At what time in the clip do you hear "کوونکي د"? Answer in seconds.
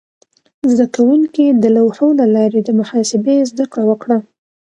0.95-1.63